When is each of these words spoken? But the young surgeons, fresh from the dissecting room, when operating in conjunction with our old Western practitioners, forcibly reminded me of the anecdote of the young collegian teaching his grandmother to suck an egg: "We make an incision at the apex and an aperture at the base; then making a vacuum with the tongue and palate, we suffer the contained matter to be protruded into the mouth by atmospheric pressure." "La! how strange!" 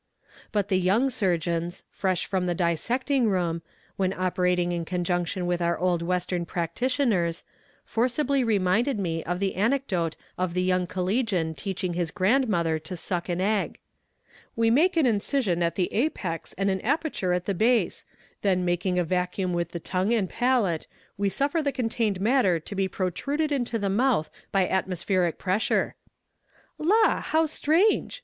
But 0.51 0.69
the 0.69 0.79
young 0.79 1.11
surgeons, 1.11 1.83
fresh 1.91 2.25
from 2.25 2.47
the 2.47 2.55
dissecting 2.55 3.29
room, 3.29 3.61
when 3.97 4.13
operating 4.13 4.71
in 4.71 4.83
conjunction 4.83 5.45
with 5.45 5.61
our 5.61 5.77
old 5.77 6.01
Western 6.01 6.43
practitioners, 6.43 7.43
forcibly 7.85 8.43
reminded 8.43 8.97
me 8.97 9.23
of 9.25 9.39
the 9.39 9.53
anecdote 9.53 10.15
of 10.39 10.55
the 10.55 10.63
young 10.63 10.87
collegian 10.87 11.53
teaching 11.53 11.93
his 11.93 12.09
grandmother 12.09 12.79
to 12.79 12.97
suck 12.97 13.29
an 13.29 13.39
egg: 13.39 13.77
"We 14.55 14.71
make 14.71 14.97
an 14.97 15.05
incision 15.05 15.61
at 15.61 15.75
the 15.75 15.93
apex 15.93 16.53
and 16.57 16.71
an 16.71 16.81
aperture 16.81 17.31
at 17.31 17.45
the 17.45 17.53
base; 17.53 18.03
then 18.41 18.65
making 18.65 18.97
a 18.97 19.03
vacuum 19.03 19.53
with 19.53 19.69
the 19.69 19.79
tongue 19.79 20.13
and 20.13 20.27
palate, 20.27 20.87
we 21.15 21.29
suffer 21.29 21.61
the 21.61 21.71
contained 21.71 22.19
matter 22.19 22.59
to 22.59 22.73
be 22.73 22.87
protruded 22.87 23.51
into 23.51 23.77
the 23.77 23.87
mouth 23.87 24.31
by 24.51 24.67
atmospheric 24.67 25.37
pressure." 25.37 25.93
"La! 26.79 27.21
how 27.21 27.45
strange!" 27.45 28.19